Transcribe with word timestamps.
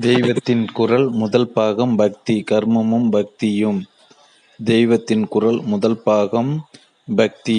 தெய்வத்தின் 0.00 0.68
குரல் 0.72 1.10
முதல் 1.10 1.48
பாகம் 1.48 1.96
பக்தி 1.96 2.44
கர்மமும் 2.50 3.10
பக்தியும். 3.10 3.84
தெய்வத்தின் 4.64 5.28
குரல் 5.28 5.60
முதல் 5.62 6.02
பாகம் 6.02 6.66
பக்தி 7.16 7.58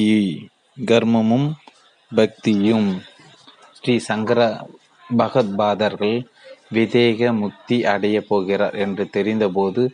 கர்மமும் 0.85 1.51
பக்தியும். 2.15 3.01
ஸ்ரீ 3.71 3.97
சங்கர 3.97 4.67
பகத்பாதர்கள் 5.17 6.25
விதேக 6.73 7.35
முக்தி 7.35 7.85
அடையப் 7.85 8.27
போகிறார் 8.27 8.75
என்று 8.75 9.09
தெரிந்தபோது 9.13 9.91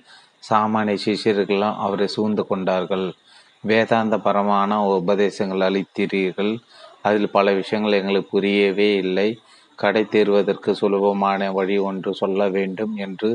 சாமானிய 0.49 0.97
சிஷியர்களெல்லாம் 1.05 1.75
அவரை 1.75 2.07
சூழ்ந்து 2.07 2.47
கொண்டார்கள். 2.47 3.13
வேதாந்த 3.61 4.17
பரமான 4.17 4.85
உபதேசங்கள் 4.85 5.65
அளித்தீர்கள். 5.69 6.57
அதில் 7.01 7.29
பல 7.29 7.53
விஷயங்கள் 7.53 7.99
எங்களுக்கு 7.99 8.29
புரியவே 8.29 8.95
இல்லை. 8.95 9.39
கடை 9.81 10.03
தேர்வதற்கு 10.13 10.71
சுலபமான 10.81 11.51
வழி 11.57 11.77
ஒன்று 11.89 12.11
சொல்ல 12.21 12.47
வேண்டும் 12.49 12.93
என்று 13.05 13.29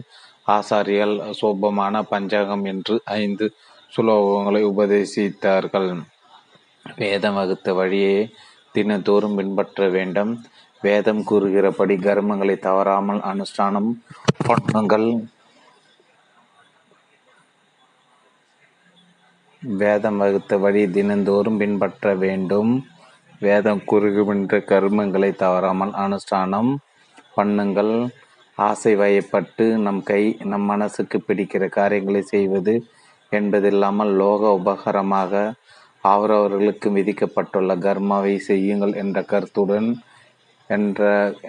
ஆசாரியால் 0.49 1.17
சோபமான 1.41 2.03
பஞ்சாங்கம் 2.13 2.65
என்று 2.65 2.95
ஐந்து 3.21 3.47
சுலோகங்களை 3.97 4.63
உபதேசித்தார்கள். 4.73 5.91
வேதம் 7.01 7.37
வகுத்த 7.39 7.75
வழியே 7.81 8.17
தினந்தோறும் 8.75 9.37
பின்பற்ற 9.39 9.89
வேண்டும். 9.97 10.33
வேதம் 10.83 11.23
கூறுகிறபடி 11.25 11.95
கர்மங்களை 12.07 12.57
தவறாமல் 12.69 13.21
அனுஷ்டானம் 13.31 13.91
பண்ணுங்கள் 14.49 15.09
வேதம் 19.63 20.19
வகுத்த 20.23 20.53
வழி 20.59 20.83
தினந்தோறும் 20.97 21.59
பின்பற்ற 21.63 22.15
வேண்டும். 22.23 22.73
வேதம் 23.41 23.83
கூறுகின்ற 23.85 24.57
கர்மங்களை 24.71 25.31
தவறாமல் 25.43 25.93
அனுஷ்டானம் 26.05 26.71
பண்ணுங்கள். 27.37 27.95
ஆசை 28.59 28.93
வயப்பட்டு 28.97 29.65
நம் 29.87 30.03
கை 30.03 30.23
நம் 30.45 30.67
மனசுக்கு 30.73 31.19
பிடிக்கிற 31.29 31.65
காரியங்களை 31.69 32.23
செய்வது 32.23 32.75
என்பதில்லாமல் 33.33 34.13
லோக 34.17 34.43
உபகரமாக 34.61 35.33
அவரவர்களுக்கு 36.05 36.89
விதிக்கப்பட்டுள்ள 36.91 37.73
கர்மாவை 37.87 38.35
செய்யுங்கள் 38.49 38.95
என்ற 38.95 39.19
கருத்துடன் 39.23 39.89
என்ற 40.71 41.01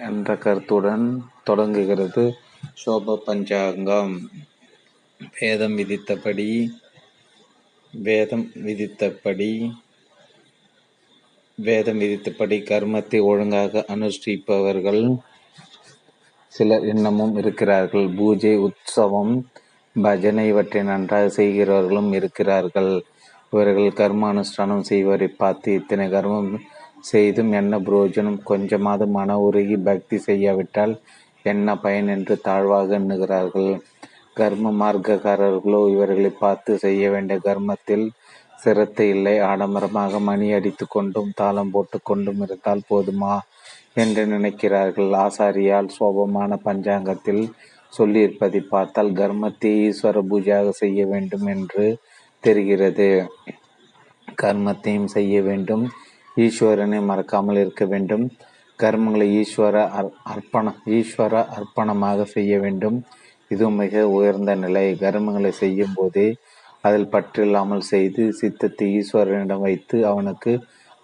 என்ற 0.08 0.36
கருத்துடன் 0.36 1.04
தொடங்குகிறது. 1.44 2.24
சோப 2.82 3.16
பஞ்சாங்கம். 3.24 4.14
வேதம் 5.40 5.76
விதித்தபடி 5.78 6.50
வேதம் 7.94 8.46
விதித்தபடி 8.66 9.52
வேதம் 11.66 12.00
விதித்தபடி 12.02 12.56
கர்மத்தை 12.68 13.18
ஒழுங்காக 13.30 13.82
அனுஷ்டிப்பவர்கள் 13.94 15.02
சிலர் 16.52 16.84
இன்னமும் 16.92 17.34
இருக்கிறார்கள். 17.40 18.06
பூஜை 18.18 18.52
உற்சவம் 18.66 19.34
பஜனை 19.96 20.44
இவற்றை 20.50 20.82
நன்றாக 20.82 21.26
செய்கிறவர்களும் 21.38 22.10
இருக்கிறார்கள். 22.18 22.92
இவர்கள் 23.52 23.98
கர்ம 24.00 24.28
அனுஷ்டானம் 24.32 24.86
செய்வரை 24.90 25.28
பார்த்து 25.40 25.68
இத்தனை 25.80 26.06
கர்மம் 26.08 26.50
செய்தும் 27.10 27.52
என்ன 27.60 27.78
புரோஜனம்? 27.86 28.38
கொஞ்சமாவது 28.50 29.06
மன 29.16 29.38
உருகி 29.46 29.78
பக்தி 29.88 30.18
செய்யாவிட்டால் 30.28 30.94
என்ன 31.44 31.76
பயன் 31.84 32.10
என்று 32.16 32.34
தாழ்வாக 32.48 32.94
எண்ணுகிறார்கள். 33.00 33.70
கர்ம 34.36 34.72
மார்க்கக்காரர்களோ 34.82 35.80
இவர்களை 35.94 36.32
பார்த்து 36.44 36.72
செய்ய 36.84 37.10
வேண்டிய 37.14 37.38
கர்மத்தில் 37.48 38.06
சிரத்தை 38.62 39.06
இல்லை 39.08 39.34
ஆடம்பரமாக 39.40 40.18
மணி 40.20 40.46
அடித்து 40.52 40.84
கொண்டும் 40.86 41.30
தாளம் 41.34 41.70
போட்டு 41.70 41.98
கொண்டும் 42.02 42.40
இருந்தால் 42.40 42.88
போதுமா? 42.90 43.34
என்று 43.94 44.22
நினைக்கிறார்கள். 44.26 45.10
ஆசாரியால் 45.24 45.94
சோபமான 45.98 46.58
பஞ்சாங்கத்தில் 46.64 47.42
சொல்லியிருப்பதை 47.92 48.60
பார்த்தால் 48.68 49.10
கர்மத்தை 49.12 49.72
ஈஸ்வர 49.88 50.20
பூஜையாக 50.30 50.68
செய்ய 50.74 51.00
வேண்டும் 51.06 51.46
என்று 51.46 51.86
தெரிகிறது. 52.44 53.08
கர்மத்தையும் 54.42 55.10
செய்ய 55.16 55.34
வேண்டும். 55.42 55.84
ஈஸ்வரனை 56.36 57.00
மறக்காமல் 57.04 57.60
இருக்க 57.64 57.84
வேண்டும். 57.84 58.24
கர்மங்களை 58.78 59.26
ஈஸ்வர 59.40 59.76
அர் 59.98 60.08
அர்ப்பண 60.32 60.68
ஈஸ்வர 60.98 61.34
அர்ப்பணமாக 61.56 62.24
செய்ய 62.26 62.52
வேண்டும். 62.58 62.98
இது 63.50 63.66
மிக 63.80 64.02
உயர்ந்த 64.08 64.52
நிலை. 64.54 64.86
கர்மங்களை 65.04 65.50
செய்யும் 65.62 65.94
போதே 65.94 66.28
அதில் 66.84 67.12
பற்றில்லாமல் 67.14 67.88
செய்து 67.92 68.22
சித்தத்தை 68.32 68.86
ஈஸ்வரனிடம் 68.98 69.64
வைத்து 69.66 69.96
அவனுக்கு 70.06 70.52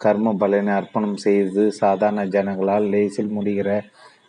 கர்ம 0.01 0.33
பலனை 0.33 0.73
அர்ப்பணம் 0.75 1.19
செய்து 1.27 1.63
சாதாரண 1.81 2.23
ஜனங்களால் 2.35 2.87
லேசில் 2.93 3.35
முடிகிற 3.37 3.69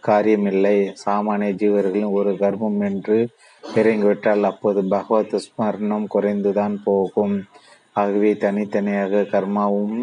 காரியமில்லை. 0.07 0.77
சாமானிய 1.05 1.53
ஜீவர்களின் 1.61 2.15
ஒரு 2.19 2.31
கர்மம் 2.33 2.79
என்று 2.89 3.17
இறங்கிவிட்டால் 3.63 4.43
அப்போது 4.51 4.81
பகவத் 4.87 5.35
ஸ்மரணம் 5.45 6.05
குறைந்துதான் 6.07 6.75
போகும். 6.83 7.35
ஆகவே 7.93 8.31
தனித்தனியாக 8.35 9.23
கர்மாவும் 9.33 9.97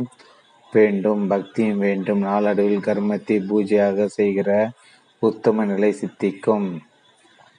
வேண்டும் 0.72 1.22
பக்தியும் 1.26 1.82
வேண்டும். 1.86 2.22
நாளடைவில் 2.28 2.86
கர்மத்தை 2.88 3.36
பூஜையாக 3.50 4.06
செய்கிற 4.18 4.50
உத்தம 5.22 5.64
நிலை 5.64 5.90
சித்திக்கும். 5.92 6.68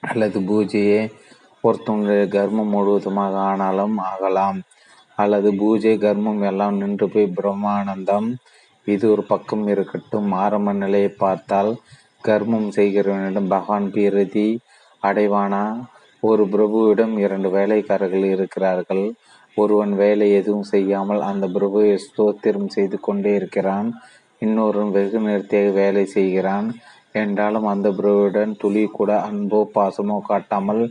அல்லது 0.02 0.38
பூஜையை 0.50 1.00
ஒருத்தவங்களுடைய 1.68 2.26
கர்மம் 2.36 2.72
முழுவதுமாக 2.74 3.34
ஆனாலும் 3.50 3.96
ஆகலாம். 4.10 4.58
அல்லது 5.14 5.48
பூஜை 5.54 5.94
கர்மம் 5.98 6.42
எல்லாம் 6.42 6.76
நின்று 6.76 7.06
போய் 7.08 7.34
பிரம்மானந்தம். 7.38 8.28
இது 8.86 9.04
ஒரு 9.10 9.22
பக்கம் 9.22 9.64
இருக்கட்டும். 9.66 10.28
ஆரம்ப 10.32 10.72
நிலையை 10.72 11.08
பார்த்தால் 11.24 11.70
கர்மம் 12.28 12.68
செய்கிறவனிடம் 12.76 13.52
பகவான் 13.54 13.88
பிரதி 13.90 14.48
அடைவானா? 15.02 15.64
ஒரு 16.22 16.44
பிரபுவிடம் 16.44 17.14
இரண்டு 17.18 17.48
வேலைக்காரர்கள் 17.50 18.24
இருக்கிறார்கள். 18.34 19.04
ஒருவன் 19.56 19.92
வேலை 19.94 20.26
எதுவும் 20.32 20.68
செய்யாமல் 20.72 21.20
அந்த 21.20 21.44
பிரபுவை 21.46 21.90
ஸ்தோத்திரம் 22.06 22.72
செய்து 22.76 22.96
கொண்டே 23.00 23.32
இருக்கிறான். 23.34 23.88
இன்னொருவன் 24.38 24.90
வெகு 24.90 25.20
நிறுத்தியாக 25.20 25.70
வேலை 25.80 26.04
செய்கிறான். 26.06 26.68
என்றாலும் 27.12 27.66
அந்த 27.66 27.88
பிரபுவுடன் 27.90 28.52
துளி 28.56 28.82
கூட 28.98 29.12
அன்போ 29.28 29.60
பாசமோ 29.74 30.18
காட்டாமல் 30.20 30.82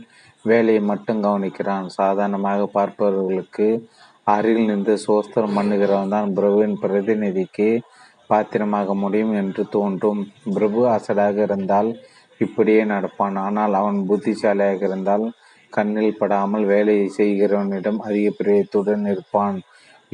வேலையை 0.50 0.82
மட்டும் 0.90 1.22
கவனிக்கிறான். 1.26 1.86
சாதாரணமாக 1.98 2.66
பார்ப்பவர்களுக்கு 2.76 3.68
அருகில் 4.34 4.68
நின்று 4.70 4.94
சோஸ்திரம் 5.06 5.56
பண்ணுகிறவன் 5.58 6.14
தான் 6.14 6.32
பிரபுவின் 6.38 6.76
பிரதிநிதிக்கு 6.82 7.68
பாத்திரமாக 8.30 8.94
முடியும் 9.02 9.34
என்று 9.42 9.62
தோன்றும். 9.76 10.20
பிரபு 10.56 10.80
அசடாக 10.96 11.36
இருந்தால் 11.46 11.90
இப்படியே 12.40 12.82
நடப்பான். 12.92 13.36
ஆனால் 13.46 13.74
அவன் 13.80 13.98
புத்திசாலியாக 14.10 14.82
இருந்தால் 14.88 15.24
கண்ணில் 15.72 16.18
படாமல் 16.20 16.66
வேலையை 16.74 17.06
செய்கிறவனிடம் 17.18 17.98
அதிக 18.08 18.28
பிரியத்துடன் 18.38 19.06
இருப்பான். 19.12 19.56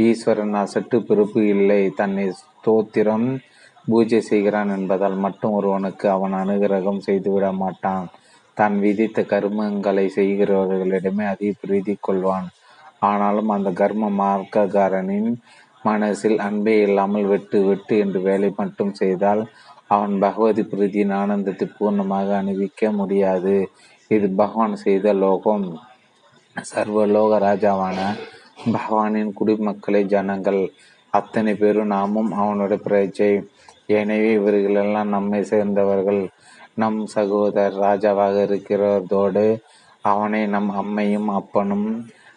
ஈஸ்வரன் 0.07 0.57
அசட்டு 0.63 0.97
பிறப்பு 1.09 1.41
இல்லை. 1.55 1.83
தன்னை 2.01 2.25
ஸ்தோத்திரம் 2.41 3.29
பூஜை 3.91 4.21
செய்கிறான் 4.31 4.71
என்பதால் 4.77 5.17
மட்டும் 5.25 5.55
ஒருவனுக்கு 5.59 6.07
அவன் 6.17 6.35
அனுகிரகம் 6.43 7.05
செய்துவிட 7.07 7.49
மாட்டான். 7.63 8.07
தான் 8.59 8.75
விதித்த 8.85 9.21
கர்மங்களை 9.33 10.07
செய்கிறவர்களிடமே 10.19 11.25
அதிக 11.33 11.53
பிரீதி 11.63 11.95
கொள்வான் 12.07 12.49
ஆனாலும் 13.09 13.51
அந்த 13.57 13.71
கர்ம 13.81 14.11
மார்க்ககாரனின் 14.21 15.31
மனசில் 15.89 16.39
அன்பே 16.47 16.75
இல்லாமல் 16.87 17.31
வெட்டு 17.33 17.59
வெட்டு 17.69 17.95
என்று 18.05 18.21
வேலை 18.29 18.49
மட்டும் 18.61 18.93
செய்தால் 19.01 19.43
அவன் 19.95 20.15
பகவதி 20.25 20.63
பிரீதியின் 20.71 21.15
ஆனந்தத்தை 21.21 21.67
பூர்ணமாக 21.79 22.29
அணிவிக்க 22.41 22.91
முடியாது. 23.01 23.57
இது 24.11 24.27
பகவான் 24.41 24.77
செய்த 24.85 25.07
லோகம். 25.25 25.67
சர்வ 26.57 27.05
லோக 27.15 27.39
ராஜாவான 27.47 27.99
பகவானின் 28.75 29.33
குடிமக்களை 29.39 30.03
ஜனங்கள் 30.15 30.61
அத்தனை 31.13 31.53
பேரும் 31.55 31.93
நாமும் 31.97 32.31
அவனுடைய 32.41 32.81
பிரஜை. 32.87 33.33
எனவே 33.99 34.31
இவர்களெல்லாம் 34.39 35.15
நம்மை 35.17 35.41
சேர்ந்தவர்கள். 35.53 36.23
நம் 36.77 36.99
சகோதரர் 37.07 37.77
ராஜாவாக 37.81 38.37
இருக்கிறதோடு 38.43 39.47
அவனை 40.03 40.47
நம் 40.47 40.71
அம்மையும் 40.83 41.29
அப்பனும் 41.31 41.89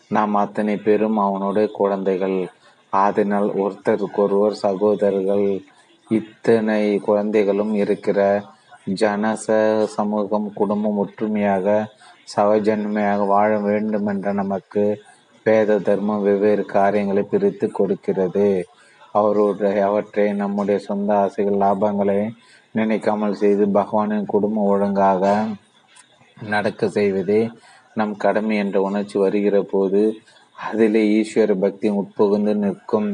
நாம் 0.07 0.35
அத்தனை 0.35 0.75
பேரும் 0.77 1.17
அவனுடைய 1.17 1.67
குழந்தைகள். 1.71 2.37
ஆதனால் 2.93 3.49
ஒருத்தருக்கொருவர் 3.63 4.55
சகோதரர்கள். 4.65 5.47
இத்தனை 6.09 6.83
குழந்தைகளும் 6.99 7.73
இருக்கிற 7.73 8.19
ஜனச 9.01 9.47
சமூகம் 9.95 10.47
குடும்பம் 10.53 10.97
ஒற்றுமையாக 10.97 11.67
சவஜன்மையாக 12.35 13.25
வாழ 13.27 13.49
வேண்டும் 13.59 14.07
என்ற 14.07 14.31
நமக்கு 14.31 14.83
வேத 15.45 15.79
தர்மம் 15.79 16.23
வெவ்வேறு 16.23 16.63
காரியங்களை 16.65 17.23
பிரித்து 17.23 17.67
கொடுக்கிறது. 17.71 18.47
அவருடைய 19.11 19.77
அவற்றை 19.89 20.25
நம்முடைய 20.33 20.77
சொந்த 20.79 21.09
ஆசைகள் 21.23 21.61
லாபங்களை 21.65 22.19
நினைக்காமல் 22.77 23.39
செய்து 23.41 23.65
பகவானின் 23.77 24.31
குடும்பம் 24.33 24.69
ஒழுங்காக 24.73 25.23
நடக்க 26.51 26.89
செய்வதே 26.97 27.41
நம் 27.99 28.15
கடமை 28.23 28.55
என்ற 28.63 28.77
உணர்ச்சி 28.87 29.17
வருகிற 29.23 29.57
போது 29.71 30.01
அதிலே 30.57 31.01
ஈஸ்வர 31.17 31.51
பக்தி 31.63 31.87
உட்புகுந்து 31.99 32.53
நிற்கும். 32.63 33.09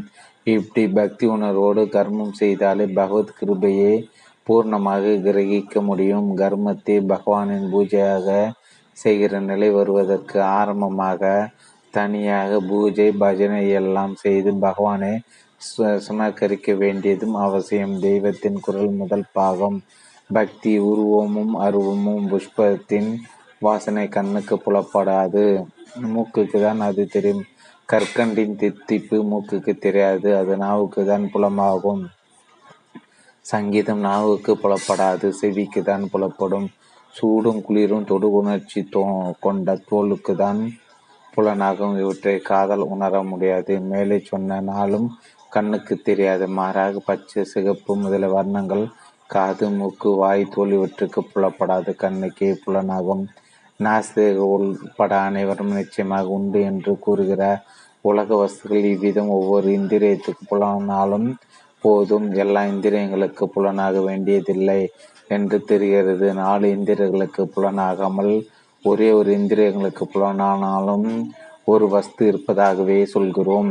இப்படி 0.53 0.83
பக்தி 0.99 1.25
உணர்வோடு 1.35 1.81
கர்மம் 1.95 2.33
செய்தாலே 2.41 2.85
பகவத் 2.99 3.35
கிருபையை 3.37 3.93
பூர்ணமாக 4.47 5.13
கிரகிக்க 5.25 5.81
முடியும். 5.89 6.27
கர்மத்தை 6.41 6.97
பகவானின் 7.13 7.67
பூஜையாக 7.73 8.27
செய்கிற 8.97 9.39
நிலை 9.49 9.69
வருவதற்கு 9.77 10.37
ஆரம்பமாக 10.59 11.21
தனியாக 11.93 12.59
பூஜை 12.69 13.07
பஜனை 13.23 13.63
எல்லாம் 13.79 14.13
செய்து 14.23 14.51
பகவானை 14.65 15.13
சுமக்கரிக்க 16.05 16.77
வேண்டியதும் 16.77 17.35
அவசியம். 17.35 17.99
தெய்வத்தின் 17.99 18.59
குரல் 18.59 18.91
முதல் 18.91 19.25
பாகம். 19.31 19.77
பக்தி 20.33 20.73
உருவமும் 20.79 21.53
அருவமும் 21.55 22.25
புஷ்பத்தின் 22.31 23.09
வாசனை 23.59 24.07
கண்ணுக்கு 24.07 24.55
புலப்படாது. 24.65 25.43
மூக்குக்கு 26.13 26.61
தான் 26.61 26.79
அது 26.79 27.03
தெரியும். 27.07 27.43
கற்கண்டின் 27.91 28.55
தித்திப்பு 28.61 29.17
மூக்குக்கு 29.31 29.73
தெரியாது. 29.77 30.37
அது 30.37 30.57
நாவுக்கு 30.57 31.05
தான் 31.05 31.25
புலமாகும். 31.33 32.03
சங்கீதம் 33.41 33.99
நாவுக்கு 33.99 34.51
புலப்படாது. 34.53 35.29
செவிக்கு 35.29 35.83
தான் 35.83 36.09
புலப்படும். 36.13 36.67
சூடும் 37.15 37.61
குளிரும் 37.61 38.03
தொடு 38.03 38.31
உணர்ச்சி 38.31 38.81
தோ 38.95 39.01
கொண்ட 39.39 39.75
தோலுக்கு 39.91 40.35
தான் 40.35 40.61
புலனாகும். 41.37 41.95
இவற்றை 41.97 42.39
காதல் 42.39 42.83
உணர 42.93 43.23
முடியாது. 43.23 43.79
மேலே 43.79 44.17
சொன்ன 44.31 44.59
நாளும் 44.61 45.07
கண்ணுக்கு 45.53 45.95
தெரியாது 46.01 46.45
மாறாக 46.57 47.01
பச்சை 47.05 47.41
சிகப்பு 47.53 47.91
முதல 47.95 48.27
வர்ணங்கள் 48.27 48.83
காது 49.29 49.67
மூக்கு 49.69 50.09
வாய் 50.21 50.43
தோல் 50.53 50.73
இவற்றுக்கு 50.77 51.21
புலப்படாது 51.31 51.91
கண்ணுக்கே 52.03 52.49
புலனாகும். 52.63 53.23
நாசிக 53.79 54.37
உள்பட 54.53 55.11
அனைவரும் 55.27 55.73
நிச்சயமாக 55.79 56.33
உண்டு 56.35 56.59
என்று 56.71 56.91
கூறுகிற 56.99 57.43
உலக 58.01 58.29
வஸ்துகள் 58.35 58.87
இவ்விதம் 58.93 59.31
ஒவ்வொரு 59.37 59.67
இந்திரியத்துக்கு 59.79 60.43
புலனாலும் 60.51 61.27
போதும். 61.83 62.27
எல்லா 62.43 62.61
இந்திரியங்களுக்கு 62.73 63.43
புலனாக 63.55 64.01
வேண்டியதில்லை 64.09 64.81
என்று 65.29 65.57
தெரிகிறது. 65.71 66.27
நாலு 66.43 66.67
இந்திரியங்களுக்கு 66.77 67.43
புலனாகாமல் 67.55 68.33
ஒரே 68.85 69.09
ஒரு 69.11 69.31
இந்திரியங்களுக்கு 69.39 70.05
புலனானாலும் 70.13 71.09
ஒரு 71.65 71.85
வஸ்து 71.87 72.23
இருப்பதாகவே 72.31 72.99
சொல்கிறோம். 73.15 73.69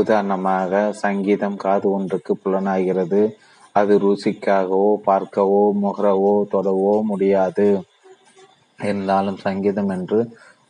உதாரணமாக 0.00 0.82
சங்கீதம் 1.04 1.58
காது 1.64 1.86
ஒன்றுக்கு 1.96 2.32
புலனாகிறது. 2.42 3.22
அது 3.74 3.94
ருசிக்காகவோ 4.04 4.90
பார்க்கவோ 5.06 5.62
முகரவோ 5.84 6.34
தொடவோ 6.54 6.94
முடியாது. 7.10 7.68
இருந்தாலும் 8.78 9.38
சங்கீதம் 9.46 9.90
என்று 9.96 10.18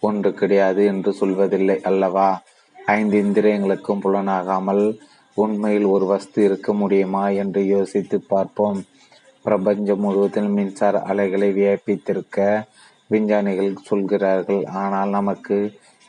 ஒன்று 0.02 0.30
கிடையாது 0.40 0.82
என்று 0.92 1.10
சொல்வதில்லை 1.20 1.76
அல்லவா? 1.90 2.28
ஐந்து 2.76 3.16
இந்திரியங்களுக்கும் 3.24 4.02
புலனாகாமல் 4.04 4.84
உண்மையில் 5.36 5.86
ஒரு 5.94 6.06
வஸ்து 6.06 6.38
இருக்க 6.48 6.72
முடியுமா 6.72 7.22
என்று 7.42 7.60
யோசித்து 7.66 8.16
பார்ப்போம். 8.32 8.80
பிரபஞ்சம் 9.44 10.02
முழுவதும் 10.04 10.52
மின்சார 10.58 11.00
அலைகளை 11.10 11.48
வியப்பித்திருக்க 11.58 12.38
விஞ்ஞானிகள் 13.10 13.72
சொல்கிறார்கள். 13.88 14.62
ஆனால் 14.82 15.10
நமக்கு 15.18 15.56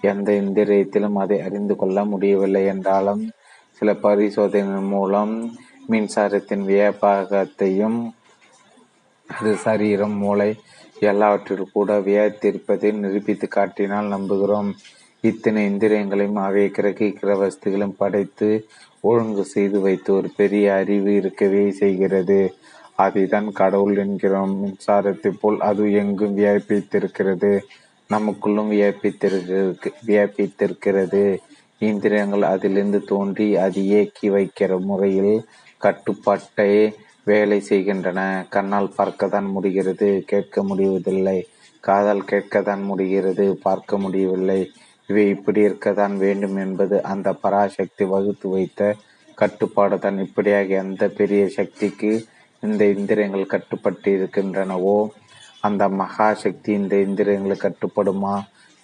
எந்த 0.01 0.31
இந்திரியத்திலும் 0.31 1.13
அதை 1.13 1.41
அறிந்து 1.41 1.75
கொள்ள 1.75 2.05
முடியவில்லை 2.05 2.65
என்றாலும் 2.65 3.23
சில 3.71 3.93
பரிசோதனை 3.93 4.81
மூலம் 4.81 5.33
மின்சாரத்தின் 5.89 6.63
வியப்பாகத்தையும் 6.65 8.11
அது 9.29 9.55
சரீரம் 9.57 10.17
மூளை 10.17 10.55
எல்லாவற்றிற்கும் 10.99 11.73
கூட 11.73 11.99
வியத்திருப்பதை 11.99 12.91
நிரூபித்து 12.91 13.47
காட்டினால் 13.47 14.05
நம்புகிறோம். 14.05 14.69
இத்தனை 15.21 15.65
இந்திரியங்களையும் 15.65 16.35
அவை 16.35 16.65
கிரகிக்கிற 16.67 17.31
வஸ்துகளையும் 17.41 17.97
படைத்து 17.97 18.49
ஒழுங்கு 19.01 19.45
செய்து 19.45 19.79
வைத்து 19.79 20.13
ஒரு 20.13 20.29
பெரிய 20.35 20.73
அறிவு 20.73 21.15
இருக்கவே 21.15 21.71
செய்கிறது. 21.71 22.53
அதைதான் 22.97 23.51
கடவுள் 23.51 23.97
என்கிறோம். 23.97 24.53
மின்சாரத்தை 24.61 25.31
போல் 25.41 25.59
அது 25.59 25.91
எங்கும் 25.93 26.37
வியப்பித்திருக்கிறது. 26.37 27.59
நமக்குள்ளும் 28.09 28.71
வியப்பித்திருக்கு 28.73 29.59
வியப்பித்திருக்கிறது. 30.07 31.23
இந்திரியங்கள் 31.81 32.43
அதிலிருந்து 32.43 32.99
தோன்றி 33.03 33.47
அது 33.55 33.79
இயக்கி 33.83 34.27
வைக்கிற 34.29 34.71
முறையில் 34.79 35.35
கட்டுப்பாட்டை 35.77 36.71
வேலை 37.23 37.59
செய்கின்றன. 37.59 38.21
கண்ணால் 38.49 38.95
பார்க்கத்தான் 38.95 39.45
முடிகிறது 39.45 40.09
கேட்க 40.25 40.63
முடிவதில்லை. 40.63 41.37
காதால் 41.83 42.29
கேட்கத்தான் 42.31 42.83
முடிகிறது 42.83 43.45
பார்க்க 43.61 43.97
முடியவில்லை. 43.97 44.61
இவை 45.09 45.25
இப்படி 45.29 45.59
இருக்கத்தான் 45.61 46.15
வேண்டும் 46.17 46.55
என்பது 46.55 46.95
அந்த 47.03 47.27
பராசக்தி 47.43 48.05
வகுத்து 48.05 48.47
வைத்த 48.49 48.81
கட்டுப்பாடு 49.37 49.97
தான். 49.99 50.19
இப்படியாக 50.19 50.67
எந்த 50.83 51.03
பெரிய 51.19 51.43
சக்திக்கு 51.57 52.11
இந்த 52.63 52.83
இந்திரியங்கள் 52.95 53.51
கட்டுப்பட்டு 53.53 54.09
இருக்கின்றனவோ 54.17 54.97
அந்த 55.67 55.83
மகா 56.01 56.27
சக்தி 56.43 56.71
இந்த 56.73 56.95
இந்திரியங்களுக்கு 57.07 57.65
கட்டுப்படுமா? 57.65 58.35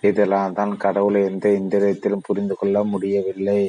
இதெல்லாம் 0.03 0.55
தான் 0.59 0.73
கடவுளை 0.83 1.19
எந்த 1.23 1.47
இந்திரியத்திலும் 1.61 2.25
புரிந்து 2.27 2.55
கொள்ள 2.55 2.77
முடியவில்லை. 2.91 3.61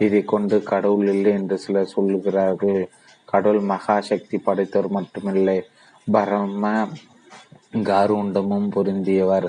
இதை 0.00 0.20
கொண்டு 0.32 0.56
கடவுள் 0.72 1.08
இல்லை 1.14 1.32
என்று 1.38 1.56
சிலர் 1.64 1.94
சொல்லுகிறார்கள். 1.96 2.82
கடவுள் 3.28 3.62
மகா 3.72 3.96
சக்தி 4.10 4.36
படைத்தவர் 4.38 4.94
மட்டுமில்லை. 4.96 5.58
பரம 6.06 6.72
காருண்டமும் 7.88 8.68
பொருந்தியவர். 8.76 9.48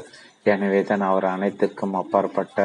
எனவேதான் 0.53 1.03
அவர் 1.09 1.25
அனைத்துக்கும் 1.35 1.95
அப்பாற்பட்ட 2.01 2.57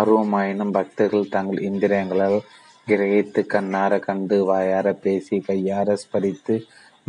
அருவமாயினும் 0.00 0.74
பக்தர்கள் 0.76 1.32
தங்கள் 1.34 1.66
இந்திரியங்களால் 1.68 2.38
கிரகித்து 2.86 3.40
கண்ணார 3.54 3.98
கண்டு 4.06 4.36
வாயார 4.48 4.86
பேசி 5.04 5.36
கையார 5.48 5.96
ஸ்பரித்து 6.02 6.54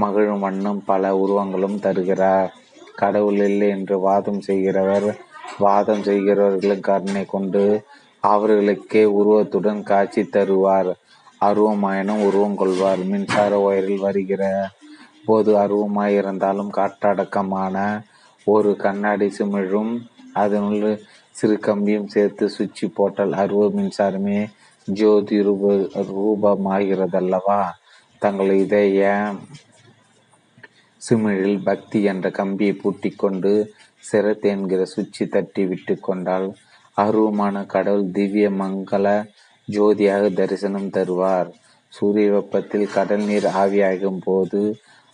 மகிழும் 0.02 0.44
வண்ணம் 0.46 0.82
பல 0.90 1.14
உருவங்களும் 1.16 1.80
தருகிறார். 1.86 2.52
கடவுள் 2.96 3.40
இல்லை 3.50 3.70
என்று 3.70 3.96
வாதம் 4.00 4.42
செய்கிறவர் 4.42 5.08
வாதம் 5.60 6.04
செய்கிறவர்களும் 6.04 6.80
கருணை 6.80 7.26
கொண்டு 7.26 7.64
அவர்களுக்கே 8.24 9.04
உருவத்துடன் 9.20 9.82
காட்சி 9.84 10.22
தருவார். 10.22 10.92
அருவமாயினும் 11.42 12.22
உருவம் 12.26 12.56
கொள்வார். 12.56 13.02
மின்சார 13.04 13.52
ஒயரில் 13.68 14.04
வருகிற 14.06 14.44
போது 15.26 15.52
அருவமாயிருந்தாலும் 15.58 16.72
காற்றடக்கமான 16.78 17.76
ஒரு 18.48 18.72
கண்ணாடி 18.76 19.28
சிமிழும் 19.38 19.94
அதனுள் 20.34 20.88
சிறு 21.32 21.56
கம்பியும் 21.62 22.08
சேர்த்து 22.08 22.46
சுவிட்ச் 22.50 22.84
போட்டால் 22.94 23.34
அருவ 23.34 23.68
மின்சாரமே 23.78 24.40
ஜோதி 24.88 25.38
ரூப 25.44 25.74
ரூபமாகிறதல்லவா? 26.10 27.62
தங்கள் 28.22 28.52
இதய 28.64 29.02
சிமிழில் 31.10 31.60
பக்தி 31.64 32.04
என்ற 32.04 32.30
கம்பியை 32.30 32.74
பூட்டி 32.74 33.10
கொண்டு 33.10 33.74
சிரத் 33.98 34.46
என்கிற 34.46 34.86
சுச்சி 34.96 35.28
தட்டி 35.30 35.66
விட்டு 35.66 36.00
கொண்டால் 36.00 36.48
அருவமான 36.98 37.66
கடவுள் 37.66 38.12
திவ்ய 38.12 38.50
மங்கள 38.50 39.26
ஜோதியாக 39.68 40.30
தரிசனம் 40.30 40.90
தருவார். 40.90 41.50
சூரிய 41.88 42.32
வெப்பத்தில் 42.32 42.88
கடல் 42.92 43.24
நீர் 43.24 43.44
ஆவியாகும் 43.44 44.22
போது 44.24 44.62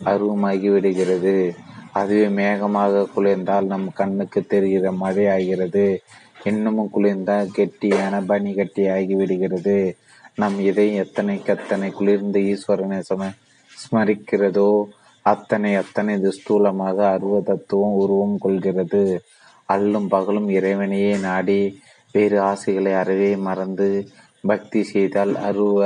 அருவமாகி 0.06 0.70
விடுகிறது. 0.72 1.56
அதுவே 1.92 2.28
மேகமாக 2.28 3.08
குளிர்ந்தால் 3.16 3.66
நம் 3.66 3.94
கண்ணுக்கு 3.94 4.46
தெரிகிற 4.46 4.92
மழை 4.92 5.28
ஆகிறது. 5.28 6.02
இன்னமும் 6.44 6.92
குளிர்ந்தால் 6.94 7.50
கெட்டியான 7.58 8.26
பனி 8.26 8.54
கட்டியாகி 8.54 9.16
விடுகிறது. 9.16 9.98
நம் 10.36 10.60
இதை 10.60 10.96
எத்தனை 10.96 11.42
கத்தனை 11.46 11.92
குளிர்ந்த 11.92 12.40
ஈஸ்வரனை 12.40 13.00
சம 13.00 13.32
ஸ்மரிக்கிறதோ 13.72 14.70
அத்தனை 15.26 15.76
அத்தனை 15.76 16.14
துஸ்தூலமாக 16.16 16.98
அருவ 17.16 17.42
தத்துவம் 17.42 17.96
உருவம் 17.96 18.38
கொள்கிறது. 18.38 19.04
அல்லும் 19.70 20.08
பகலும் 20.08 20.50
இறைவனையே 20.50 21.18
நாடி 21.18 21.62
வேறு 22.12 22.38
ஆசைகளை 22.42 22.94
அறவே 22.94 23.36
மறந்து 23.48 23.90
பக்தி 24.48 24.84
செய்தால் 24.84 25.34
அருவ 25.36 25.80